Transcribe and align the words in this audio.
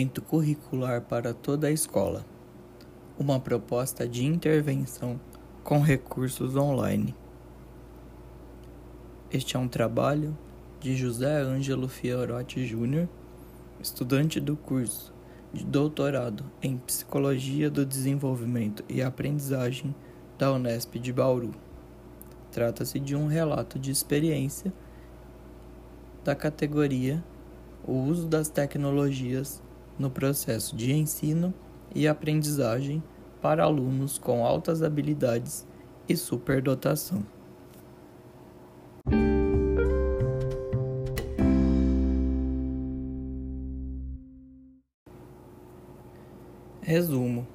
Enriquecimento 0.00 0.22
curricular 0.22 1.02
para 1.02 1.34
toda 1.34 1.66
a 1.66 1.70
escola. 1.70 2.24
Uma 3.18 3.38
proposta 3.38 4.08
de 4.08 4.24
intervenção 4.24 5.20
com 5.62 5.80
recursos 5.80 6.56
online. 6.56 7.14
Este 9.30 9.56
é 9.56 9.58
um 9.58 9.68
trabalho 9.68 10.36
de 10.80 10.96
José 10.96 11.42
Ângelo 11.42 11.86
Fiorotti 11.86 12.64
Júnior, 12.64 13.08
estudante 13.78 14.40
do 14.40 14.56
curso 14.56 15.12
de 15.52 15.64
doutorado 15.64 16.44
em 16.62 16.78
Psicologia 16.78 17.68
do 17.68 17.84
Desenvolvimento 17.84 18.82
e 18.88 19.02
Aprendizagem 19.02 19.94
da 20.38 20.50
Unesp 20.50 20.94
de 20.94 21.12
Bauru. 21.12 21.50
Trata-se 22.50 22.98
de 22.98 23.14
um 23.14 23.26
relato 23.26 23.78
de 23.78 23.90
experiência 23.90 24.72
da 26.24 26.34
categoria 26.34 27.22
o 27.86 27.92
uso 27.92 28.26
das 28.26 28.48
tecnologias 28.48 29.62
no 30.00 30.10
processo 30.10 30.74
de 30.74 30.92
ensino 30.92 31.52
e 31.94 32.08
aprendizagem 32.08 33.02
para 33.42 33.64
alunos 33.64 34.16
com 34.18 34.46
altas 34.46 34.82
habilidades 34.82 35.66
e 36.08 36.16
superdotação. 36.16 37.22
Resumo: 46.80 47.46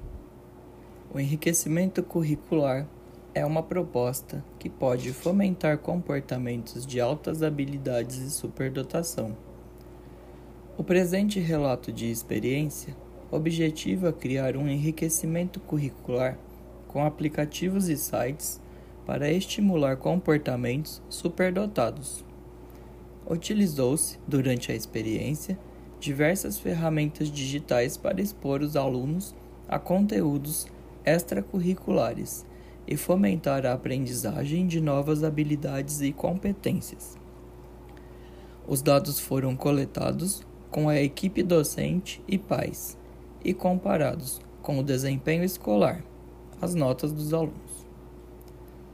O 1.12 1.18
enriquecimento 1.18 2.00
curricular 2.00 2.86
é 3.34 3.44
uma 3.44 3.62
proposta 3.62 4.42
que 4.56 4.70
pode 4.70 5.12
fomentar 5.12 5.78
comportamentos 5.78 6.86
de 6.86 7.00
altas 7.00 7.42
habilidades 7.42 8.18
e 8.18 8.30
superdotação 8.30 9.36
o 10.78 10.84
presente 10.84 11.40
relato 11.40 11.90
de 11.90 12.10
experiência 12.10 12.94
objetiva 13.30 14.12
criar 14.12 14.58
um 14.58 14.68
enriquecimento 14.68 15.58
curricular 15.58 16.38
com 16.86 17.02
aplicativos 17.04 17.88
e 17.88 17.96
sites 17.96 18.60
para 19.06 19.30
estimular 19.30 19.96
comportamentos 19.96 21.00
superdotados. 21.08 22.22
Utilizou-se, 23.28 24.18
durante 24.28 24.70
a 24.70 24.74
experiência, 24.74 25.58
diversas 25.98 26.58
ferramentas 26.58 27.30
digitais 27.30 27.96
para 27.96 28.20
expor 28.20 28.60
os 28.60 28.76
alunos 28.76 29.34
a 29.66 29.78
conteúdos 29.78 30.66
extracurriculares 31.04 32.44
e 32.86 32.96
fomentar 32.96 33.64
a 33.64 33.72
aprendizagem 33.72 34.66
de 34.66 34.80
novas 34.80 35.24
habilidades 35.24 36.02
e 36.02 36.12
competências. 36.12 37.16
Os 38.68 38.82
dados 38.82 39.18
foram 39.18 39.56
coletados 39.56 40.44
com 40.76 40.90
a 40.90 41.00
equipe 41.00 41.42
docente 41.42 42.20
e 42.28 42.36
pais 42.36 42.98
e 43.42 43.54
comparados 43.54 44.42
com 44.60 44.78
o 44.78 44.82
desempenho 44.82 45.42
escolar, 45.42 46.04
as 46.60 46.74
notas 46.74 47.12
dos 47.12 47.32
alunos. 47.32 47.86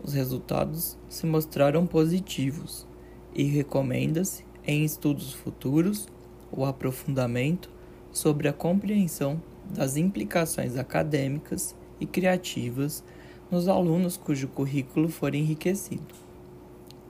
Os 0.01 0.15
resultados 0.15 0.97
se 1.09 1.27
mostraram 1.27 1.85
positivos 1.85 2.87
e 3.35 3.43
recomenda-se 3.43 4.45
em 4.65 4.85
estudos 4.85 5.33
futuros 5.33 6.07
o 6.53 6.65
aprofundamento 6.65 7.69
sobre 8.13 8.47
a 8.47 8.53
compreensão 8.53 9.43
das 9.69 9.97
implicações 9.97 10.77
acadêmicas 10.77 11.75
e 11.99 12.07
criativas 12.07 13.03
nos 13.51 13.67
alunos 13.67 14.17
cujo 14.17 14.47
currículo 14.47 15.09
for 15.09 15.35
enriquecido. 15.35 16.15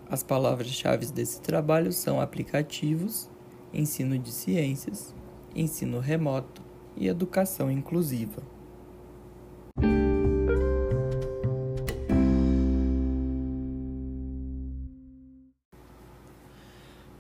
As 0.09 0.23
palavras-chave 0.23 1.05
desse 1.09 1.43
trabalho 1.43 1.93
são 1.93 2.23
aplicativos 2.23 3.31
ensino 3.73 4.19
de 4.19 4.31
ciências, 4.31 5.15
ensino 5.55 5.99
remoto 5.99 6.63
e 6.97 7.09
educação 7.09 7.71
inclusiva. 7.71 8.43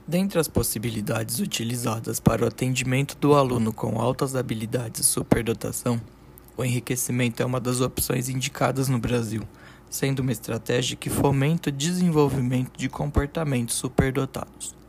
Dentre 0.06 0.38
as 0.38 0.46
possibilidades 0.46 1.38
utilizadas 1.38 2.20
para 2.20 2.44
o 2.44 2.46
atendimento 2.46 3.16
do 3.16 3.34
aluno 3.34 3.72
com 3.72 3.98
altas 3.98 4.36
habilidades 4.36 5.00
e 5.00 5.04
superdotação, 5.04 5.98
o 6.54 6.62
enriquecimento 6.62 7.42
é 7.42 7.46
uma 7.46 7.58
das 7.58 7.80
opções 7.80 8.28
indicadas 8.28 8.90
no 8.90 8.98
Brasil, 8.98 9.42
sendo 9.88 10.20
uma 10.20 10.32
estratégia 10.32 10.98
que 10.98 11.08
fomenta 11.08 11.70
o 11.70 11.72
desenvolvimento 11.72 12.76
de 12.76 12.90
comportamentos 12.90 13.74
superdotados. 13.76 14.81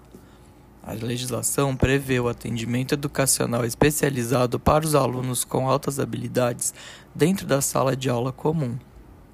A 0.86 0.92
legislação 0.92 1.78
prevê 1.78 2.20
o 2.20 2.28
atendimento 2.28 2.94
educacional 2.94 3.64
especializado 3.64 4.60
para 4.60 4.86
os 4.86 4.94
alunos 4.94 5.46
com 5.46 5.70
altas 5.70 5.98
habilidades 5.98 6.74
dentro 7.16 7.48
da 7.48 7.62
sala 7.62 7.96
de 7.96 8.10
aula 8.10 8.34
comum. 8.34 8.78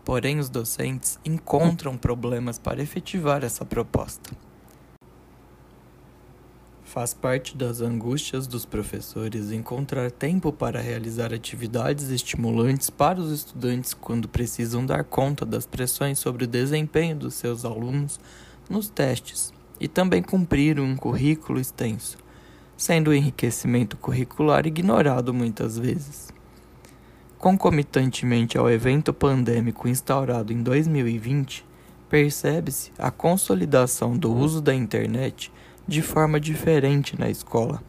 Porém, 0.05 0.37
os 0.37 0.47
docentes 0.47 1.17
encontram 1.25 1.97
problemas 1.97 2.59
para 2.59 2.83
efetivar 2.83 3.43
essa 3.43 3.65
proposta. 3.65 4.29
Faz 6.83 7.15
parte 7.15 7.57
das 7.57 7.81
angústias 7.81 8.45
dos 8.45 8.63
professores 8.63 9.51
encontrar 9.51 10.11
tempo 10.11 10.53
para 10.53 10.79
realizar 10.79 11.33
atividades 11.33 12.09
estimulantes 12.09 12.91
para 12.91 13.19
os 13.19 13.31
estudantes 13.31 13.93
quando 13.95 14.27
precisam 14.27 14.85
dar 14.85 15.03
conta 15.03 15.47
das 15.47 15.65
pressões 15.65 16.19
sobre 16.19 16.43
o 16.43 16.47
desempenho 16.47 17.15
dos 17.15 17.33
seus 17.33 17.65
alunos 17.65 18.19
nos 18.69 18.87
testes 18.87 19.51
e 19.79 19.87
também 19.87 20.21
cumprir 20.21 20.79
um 20.79 20.95
currículo 20.95 21.59
extenso, 21.59 22.17
sendo 22.75 23.09
o 23.09 23.13
enriquecimento 23.13 23.97
curricular 23.97 24.67
ignorado 24.67 25.33
muitas 25.33 25.77
vezes. 25.77 26.29
Concomitantemente 27.37 28.57
ao 28.57 28.69
evento 28.69 29.13
pandêmico 29.13 29.87
instaurado 29.87 30.51
em 30.51 30.61
2020, 30.61 31.65
percebe-se 32.09 32.91
a 32.97 33.09
consolidação 33.09 34.17
do 34.17 34.33
uso 34.33 34.61
da 34.61 34.73
internet 34.73 35.51
de 35.87 36.01
forma 36.01 36.39
diferente 36.39 37.17
na 37.17 37.29
escola, 37.29 37.81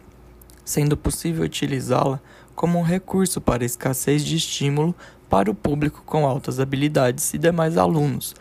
sendo 0.64 0.96
possível 0.96 1.44
utilizá-la 1.44 2.20
como 2.54 2.78
um 2.78 2.82
recurso 2.82 3.40
para 3.40 3.64
escassez 3.64 4.24
de 4.24 4.36
estímulo 4.36 4.94
para 5.28 5.50
o 5.50 5.54
público 5.54 6.02
com 6.04 6.26
altas 6.26 6.60
habilidades 6.60 7.32
e 7.34 7.38
demais 7.38 7.76
alunos, 7.76 8.34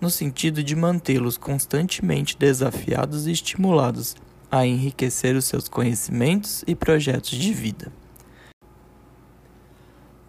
no 0.00 0.10
sentido 0.10 0.62
de 0.62 0.76
mantê-los 0.76 1.36
constantemente 1.36 2.36
desafiados 2.36 3.26
e 3.26 3.32
estimulados 3.32 4.16
a 4.50 4.66
enriquecer 4.66 5.36
os 5.36 5.44
seus 5.44 5.68
conhecimentos 5.68 6.64
e 6.66 6.74
projetos 6.74 7.30
de 7.30 7.52
vida. 7.52 7.92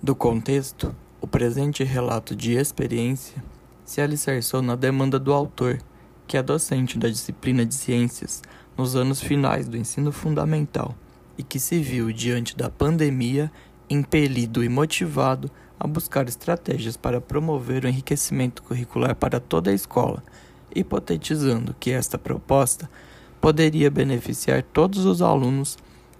Do 0.02 0.16
contexto, 0.16 0.96
o 1.22 1.28
presente 1.28 1.84
relato 1.84 2.36
de 2.36 2.54
experiência 2.54 3.44
se 3.84 4.02
alicerçou 4.02 4.62
na 4.62 4.76
demanda 4.76 5.20
do 5.20 5.34
autor, 5.34 5.80
que 6.28 6.38
é 6.38 6.44
docente 6.44 6.98
da 6.98 7.10
disciplina 7.10 7.66
de 7.66 7.74
ciências 7.74 8.42
nos 8.78 8.96
anos 8.96 9.20
finais 9.20 9.68
do 9.68 9.76
ensino 9.76 10.12
fundamental 10.12 10.96
e 11.38 11.44
que 11.44 11.60
se 11.60 11.80
viu 11.80 12.12
diante 12.12 12.56
da 12.56 12.70
pandemia 12.70 13.52
impelido 13.90 14.64
e 14.64 14.70
motivado 14.70 15.50
a 15.80 15.88
buscar 15.88 16.28
estratégias 16.28 16.98
para 16.98 17.22
promover 17.22 17.86
o 17.86 17.88
enriquecimento 17.88 18.62
curricular 18.62 19.16
para 19.16 19.40
toda 19.40 19.72
a 19.72 19.74
escola, 19.74 20.22
hipotetizando 20.76 21.76
que 21.80 21.92
esta 21.92 22.18
proposta 22.18 22.90
poderia 23.40 23.90
beneficiar 23.90 24.62
todos 24.62 25.06
os 25.06 25.22
alunos 25.22 25.78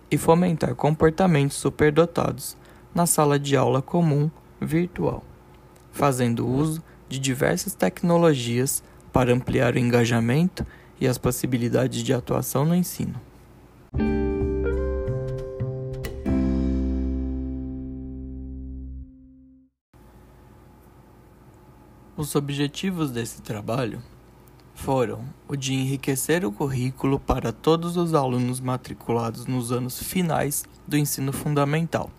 e 0.10 0.18
fomentar 0.18 0.74
comportamentos 0.76 1.58
superdotados 1.58 2.56
na 2.96 3.06
sala 3.06 3.38
de 3.38 3.56
aula 3.56 3.82
comum 3.82 4.32
virtual, 4.62 5.24
fazendo 5.92 6.48
uso 6.48 6.82
de 7.08 7.20
diversas 7.20 7.74
tecnologias 7.74 8.82
para 9.12 9.34
ampliar 9.34 9.76
o 9.76 9.80
engajamento 9.80 10.66
e 11.00 11.08
as 11.08 11.18
possibilidades 11.18 12.04
de 12.04 12.14
atuação 12.14 12.66
no 12.66 12.76
ensino. 12.76 13.20
Os 22.20 22.36
objetivos 22.36 23.12
desse 23.12 23.42
trabalho 23.42 24.04
foram 24.76 25.24
o 25.48 25.56
de 25.56 25.74
enriquecer 25.74 26.44
o 26.44 26.52
currículo 26.52 27.18
para 27.18 27.54
todos 27.54 27.96
os 27.96 28.14
alunos 28.14 28.60
matriculados 28.60 29.46
nos 29.46 29.72
anos 29.72 30.04
finais 30.04 30.66
do 30.86 30.98
ensino 30.98 31.32
fundamental, 31.32 32.12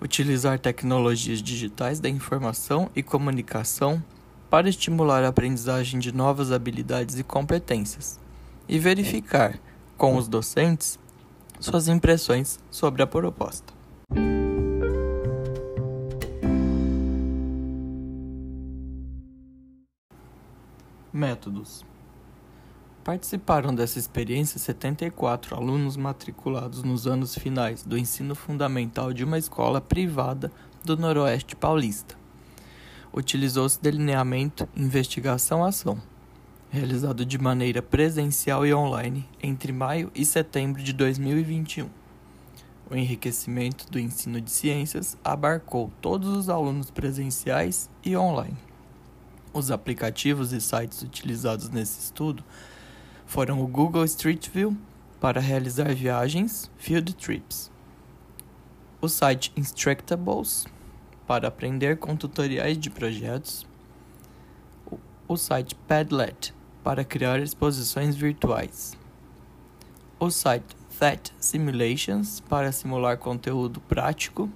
utilizar 0.00 0.58
tecnologias 0.58 1.42
digitais 1.42 2.00
da 2.00 2.08
informação 2.08 2.90
e 2.96 3.02
comunicação 3.02 4.02
para 4.48 4.70
estimular 4.70 5.22
a 5.22 5.28
aprendizagem 5.28 6.00
de 6.00 6.10
novas 6.10 6.50
habilidades 6.50 7.18
e 7.18 7.22
competências, 7.22 8.18
e 8.66 8.78
verificar 8.78 9.60
com 9.98 10.16
os 10.16 10.28
docentes 10.28 10.98
suas 11.60 11.88
impressões 11.88 12.58
sobre 12.70 13.02
a 13.02 13.06
proposta. 13.06 13.74
Métodos: 21.16 21.86
Participaram 23.04 23.72
dessa 23.72 24.00
experiência 24.00 24.58
74 24.58 25.54
alunos 25.54 25.96
matriculados 25.96 26.82
nos 26.82 27.06
anos 27.06 27.38
finais 27.38 27.84
do 27.84 27.96
ensino 27.96 28.34
fundamental 28.34 29.12
de 29.12 29.22
uma 29.22 29.38
escola 29.38 29.80
privada 29.80 30.50
do 30.82 30.96
Noroeste 30.96 31.54
Paulista. 31.54 32.16
Utilizou-se 33.12 33.80
delineamento 33.80 34.68
investigação-ação, 34.74 36.02
realizado 36.68 37.24
de 37.24 37.38
maneira 37.38 37.80
presencial 37.80 38.66
e 38.66 38.74
online 38.74 39.24
entre 39.40 39.72
maio 39.72 40.10
e 40.16 40.24
setembro 40.24 40.82
de 40.82 40.92
2021. 40.92 41.88
O 42.90 42.96
enriquecimento 42.96 43.88
do 43.88 44.00
ensino 44.00 44.40
de 44.40 44.50
ciências 44.50 45.16
abarcou 45.22 45.92
todos 46.00 46.36
os 46.36 46.48
alunos 46.48 46.90
presenciais 46.90 47.88
e 48.04 48.16
online. 48.16 48.73
Os 49.54 49.70
aplicativos 49.70 50.52
e 50.52 50.60
sites 50.60 51.00
utilizados 51.02 51.68
nesse 51.68 52.00
estudo 52.00 52.42
foram 53.24 53.62
o 53.62 53.68
Google 53.68 54.04
Street 54.04 54.50
View 54.50 54.76
para 55.20 55.40
realizar 55.40 55.94
viagens 55.94 56.68
field 56.76 57.14
trips, 57.14 57.70
o 59.00 59.08
site 59.08 59.52
Instructables 59.56 60.66
para 61.24 61.46
aprender 61.46 61.98
com 61.98 62.16
tutoriais 62.16 62.76
de 62.76 62.90
projetos, 62.90 63.64
o 65.28 65.36
site 65.36 65.76
Padlet 65.86 66.52
para 66.82 67.04
criar 67.04 67.38
exposições 67.38 68.16
virtuais, 68.16 68.98
o 70.18 70.30
site 70.32 70.76
That 70.98 71.32
Simulations 71.38 72.40
para 72.40 72.72
simular 72.72 73.18
conteúdo 73.18 73.80
prático, 73.80 74.50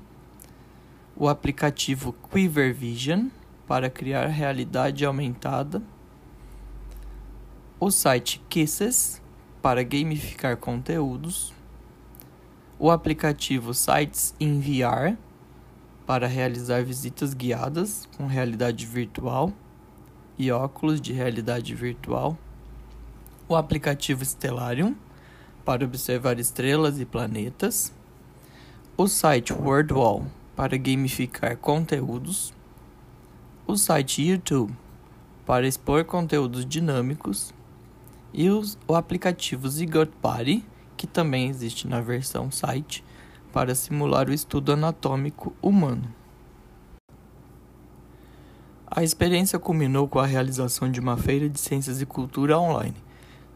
o 1.15 1.29
aplicativo 1.29 2.13
Quiver 2.33 2.75
Vision 2.75 3.29
para 3.69 3.91
criar 3.91 4.27
realidade 4.29 5.05
aumentada. 5.05 5.83
O 7.79 7.91
site 7.91 8.43
Kisses 8.49 9.21
para 9.61 9.83
gamificar 9.83 10.57
conteúdos, 10.57 11.53
o 12.79 12.91
aplicativo 12.91 13.75
Sites 13.75 14.35
in 14.41 14.59
VR 14.61 15.17
para 16.07 16.27
realizar 16.27 16.83
visitas 16.83 17.35
guiadas 17.35 18.09
com 18.17 18.27
realidade 18.27 18.87
virtual 18.87 19.53
e 20.39 20.51
óculos 20.51 21.01
de 21.01 21.13
realidade 21.13 21.75
virtual, 21.75 22.39
o 23.47 23.55
aplicativo 23.55 24.25
Stellarium 24.25 24.95
para 25.65 25.85
observar 25.85 26.41
estrelas 26.41 26.99
e 26.99 27.05
planetas, 27.05 27.93
o 28.97 29.07
site 29.07 29.53
WordWall 29.53 30.25
para 30.57 30.79
gamificar 30.79 31.57
conteúdos, 31.59 32.55
o 33.69 33.77
site 33.77 34.23
YouTube 34.23 34.75
para 35.45 35.69
expor 35.69 36.03
conteúdos 36.07 36.65
dinâmicos 36.65 37.53
e 38.33 38.49
os, 38.49 38.79
o 38.89 38.95
aplicativo 38.95 39.69
Zygot 39.69 40.11
Party, 40.23 40.65
que 40.97 41.07
também 41.07 41.51
existe 41.51 41.87
na 41.87 42.01
versão 42.01 42.51
site, 42.51 43.05
para 43.53 43.75
simular 43.75 44.31
o 44.31 44.33
estudo 44.33 44.73
anatômico 44.73 45.55
humano. 45.61 46.11
A 48.87 49.05
experiência 49.05 49.59
culminou 49.59 50.09
com 50.09 50.19
a 50.19 50.27
realização 50.27 50.91
de 50.91 50.99
uma 50.99 51.19
feira 51.19 51.47
de 51.47 51.61
ciências 51.61 52.01
e 52.01 52.07
cultura 52.07 52.59
online, 52.59 52.97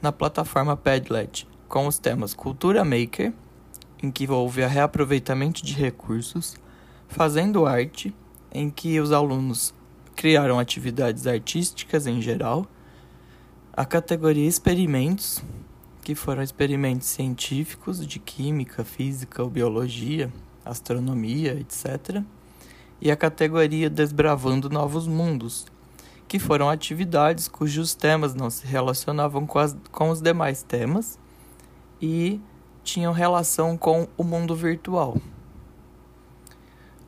na 0.03 0.13
plataforma 0.13 0.77
Padlet, 0.77 1.49
com 1.71 1.87
os 1.87 1.99
temas 1.99 2.35
Cultura 2.35 2.85
Maker, 2.85 3.33
em 4.03 4.11
que 4.11 4.31
houve 4.31 4.63
a 4.63 4.69
reaproveitamento 4.69 5.65
de 5.65 5.73
recursos, 5.73 6.57
Fazendo 7.09 7.65
Arte, 7.65 8.15
em 8.53 8.69
que 8.69 9.01
os 9.01 9.11
alunos 9.11 9.75
criaram 10.15 10.59
atividades 10.59 11.27
artísticas 11.27 12.07
em 12.07 12.21
geral, 12.21 12.67
a 13.73 13.85
categoria 13.85 14.47
experimentos, 14.47 15.43
que 16.03 16.15
foram 16.15 16.43
experimentos 16.43 17.09
científicos 17.09 18.07
de 18.07 18.19
química, 18.19 18.85
física 18.85 19.43
ou 19.43 19.49
biologia, 19.49 20.33
astronomia, 20.65 21.59
etc. 21.59 22.23
E 23.01 23.11
a 23.11 23.17
categoria 23.17 23.89
desbravando 23.89 24.69
novos 24.69 25.07
mundos, 25.07 25.67
que 26.29 26.39
foram 26.39 26.69
atividades 26.69 27.49
cujos 27.49 27.95
temas 27.95 28.35
não 28.35 28.51
se 28.51 28.67
relacionavam 28.67 29.47
com, 29.47 29.59
as, 29.59 29.77
com 29.91 30.11
os 30.11 30.21
demais 30.21 30.63
temas 30.63 31.19
e 32.01 32.41
tinham 32.83 33.13
relação 33.13 33.77
com 33.77 34.09
o 34.17 34.25
mundo 34.25 34.55
virtual. 34.57 35.17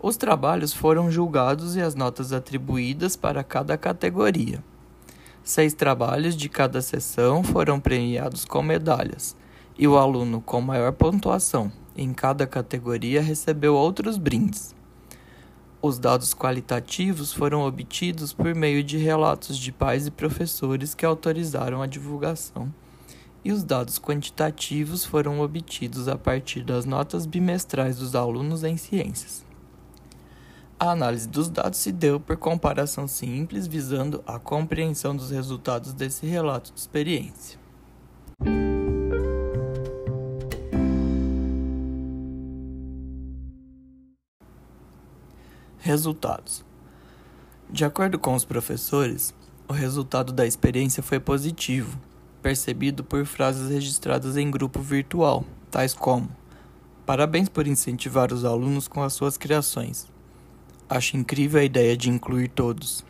Os 0.06 0.19
trabalhos 0.19 0.75
foram 0.75 1.11
julgados 1.11 1.77
e 1.77 1.81
as 1.81 1.95
notas 1.95 2.31
atribuídas 2.31 3.17
para 3.17 3.43
cada 3.43 3.75
categoria. 3.79 4.62
Seis 5.43 5.73
trabalhos 5.73 6.37
de 6.37 6.47
cada 6.47 6.83
sessão 6.83 7.43
foram 7.43 7.81
premiados 7.81 8.45
com 8.45 8.62
medalhas, 8.62 9.35
e 9.79 9.89
o 9.89 9.97
aluno 9.97 10.43
com 10.43 10.61
maior 10.61 10.93
pontuação 10.93 11.73
em 11.97 12.12
cada 12.12 12.47
categoria 12.47 13.23
recebeu 13.23 13.75
outros 13.75 14.19
brindes. 14.19 14.75
Os 15.81 15.99
dados 15.99 16.35
qualitativos 16.35 17.33
foram 17.33 17.62
obtidos 17.62 18.31
por 18.31 18.55
meio 18.55 18.85
de 18.85 18.99
relatos 18.99 19.57
de 19.57 19.73
pais 19.73 20.07
e 20.07 20.11
professores 20.11 20.95
que 20.95 21.07
autorizaram 21.07 21.81
a 21.81 21.87
divulgação, 21.87 22.71
e 23.43 23.50
os 23.50 23.65
dados 23.65 23.99
quantitativos 23.99 25.03
foram 25.03 25.41
obtidos 25.41 26.09
a 26.09 26.19
partir 26.19 26.62
das 26.62 26.85
notas 26.85 27.25
bimestrais 27.25 27.97
dos 27.97 28.15
alunos 28.15 28.65
em 28.65 28.77
ciências. 28.77 29.44
A 30.85 30.91
análise 30.91 31.27
dos 31.27 31.49
dados 31.49 31.79
se 31.79 31.91
deu 31.91 32.21
por 32.21 32.37
comparação 32.37 33.09
simples, 33.09 33.67
visando 33.67 34.23
a 34.27 34.39
compreensão 34.39 35.17
dos 35.17 35.31
resultados 35.31 35.95
desse 35.95 36.27
relato 36.27 36.71
de 36.75 36.79
experiência. 36.79 37.59
Resultados: 45.79 46.63
De 47.71 47.87
acordo 47.87 48.19
com 48.19 48.35
os 48.35 48.45
professores, 48.45 49.35
o 49.67 49.73
resultado 49.73 50.35
da 50.35 50.47
experiência 50.47 51.03
foi 51.03 51.19
positivo, 51.19 51.99
percebido 52.43 53.03
por 53.03 53.25
frases 53.25 53.71
registradas 53.71 54.37
em 54.37 54.51
grupo 54.51 54.83
virtual, 54.83 55.47
tais 55.71 55.95
como: 55.95 56.29
Parabéns 57.07 57.49
por 57.49 57.67
incentivar 57.67 58.35
os 58.35 58.45
alunos 58.45 58.87
com 58.87 59.03
as 59.03 59.14
suas 59.14 59.38
criações. 59.38 60.12
Acho 60.88 61.17
incrível 61.17 61.61
a 61.61 61.64
ideia 61.64 61.97
de 61.97 62.11
incluir 62.11 62.49
todos. 62.49 63.05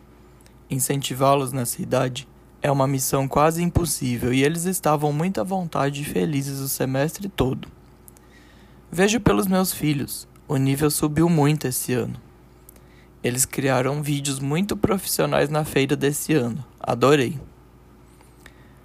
Incentivá-los 0.70 1.52
nessa 1.52 1.82
idade 1.82 2.28
é 2.62 2.70
uma 2.70 2.86
missão 2.86 3.28
quase 3.28 3.62
impossível 3.62 4.32
e 4.32 4.42
eles 4.42 4.64
estavam 4.64 5.12
muito 5.12 5.40
à 5.40 5.44
vontade 5.44 6.00
e 6.00 6.04
felizes 6.04 6.60
o 6.60 6.68
semestre 6.68 7.28
todo. 7.28 7.68
Vejo 8.90 9.20
pelos 9.20 9.46
meus 9.46 9.72
filhos, 9.72 10.26
o 10.46 10.56
nível 10.56 10.90
subiu 10.90 11.28
muito 11.28 11.66
esse 11.66 11.92
ano. 11.92 12.14
Eles 13.22 13.44
criaram 13.44 14.02
vídeos 14.02 14.38
muito 14.38 14.76
profissionais 14.76 15.50
na 15.50 15.64
feira 15.64 15.96
desse 15.96 16.32
ano, 16.32 16.64
adorei. 16.80 17.38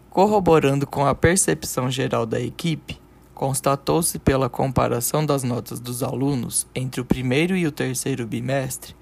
Corroborando 0.10 0.88
com 0.88 1.06
a 1.06 1.14
percepção 1.14 1.92
geral 1.92 2.26
da 2.26 2.42
equipe, 2.42 3.00
constatou-se 3.40 4.20
pela 4.20 4.50
comparação 4.50 5.26
das 5.26 5.44
notas 5.44 5.80
dos 5.80 6.04
alunos 6.04 6.68
entre 6.76 7.00
o 7.00 7.06
primeiro 7.06 7.56
e 7.56 7.66
o 7.66 7.72
terceiro 7.72 8.28
bimestre 8.28 8.94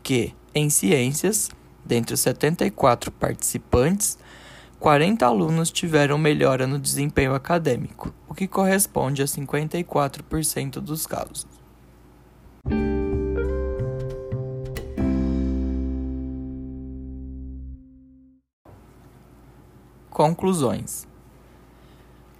que, 0.00 0.32
em 0.54 0.70
ciências, 0.70 1.50
dentre 1.84 2.14
os 2.14 2.20
74 2.20 3.10
participantes, 3.10 4.16
40 4.78 5.26
alunos 5.26 5.72
tiveram 5.72 6.16
melhora 6.18 6.68
no 6.68 6.78
desempenho 6.78 7.34
acadêmico, 7.34 8.14
o 8.28 8.32
que 8.32 8.46
corresponde 8.46 9.22
a 9.22 9.24
54% 9.24 10.74
dos 10.74 11.04
casos. 11.04 11.48
Conclusões 20.08 21.09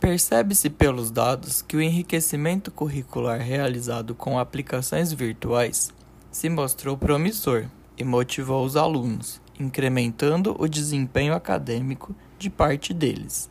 Percebe-se 0.00 0.70
pelos 0.70 1.10
dados 1.10 1.60
que 1.60 1.76
o 1.76 1.82
enriquecimento 1.82 2.70
curricular 2.70 3.38
realizado 3.38 4.14
com 4.14 4.38
aplicações 4.38 5.12
virtuais 5.12 5.92
se 6.32 6.48
mostrou 6.48 6.96
promissor 6.96 7.66
e 7.98 8.02
motivou 8.02 8.64
os 8.64 8.76
alunos, 8.76 9.42
incrementando 9.58 10.56
o 10.58 10.66
desempenho 10.66 11.34
acadêmico 11.34 12.16
de 12.38 12.48
parte 12.48 12.94
deles. 12.94 13.50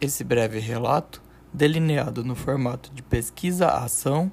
Esse 0.00 0.24
breve 0.24 0.58
relato, 0.58 1.22
delineado 1.52 2.24
no 2.24 2.34
formato 2.34 2.90
de 2.94 3.02
pesquisa-ação, 3.02 4.32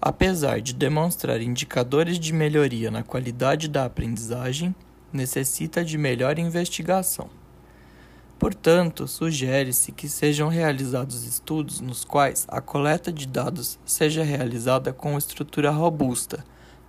apesar 0.00 0.62
de 0.62 0.72
demonstrar 0.72 1.38
indicadores 1.42 2.18
de 2.18 2.32
melhoria 2.32 2.90
na 2.90 3.02
qualidade 3.02 3.68
da 3.68 3.84
aprendizagem, 3.84 4.74
necessita 5.12 5.84
de 5.84 5.98
melhor 5.98 6.38
investigação. 6.38 7.28
Portanto, 8.38 9.08
sugere-se 9.08 9.92
que 9.92 10.08
sejam 10.08 10.48
realizados 10.48 11.24
estudos 11.24 11.80
nos 11.80 12.04
quais 12.04 12.44
a 12.48 12.60
coleta 12.60 13.10
de 13.10 13.26
dados 13.26 13.78
seja 13.84 14.22
realizada 14.22 14.92
com 14.92 15.16
estrutura 15.16 15.70
robusta, 15.70 16.44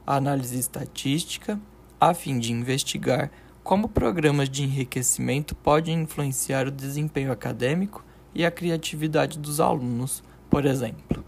análise 0.05 0.59
estatística, 0.59 1.59
a 1.99 2.13
fim 2.13 2.37
de 2.37 2.51
investigar 2.51 3.31
Como 3.63 3.89
programas 3.89 4.49
de 4.49 4.63
enriquecimento 4.63 5.53
podem 5.53 6.01
influenciar 6.01 6.67
o 6.67 6.71
desempenho 6.71 7.33
acadêmico 7.33 8.01
e 8.33 8.45
a 8.45 8.51
criatividade 8.51 9.37
dos 9.37 9.59
alunos, 9.59 10.23
por 10.49 10.65
exemplo. 10.65 11.26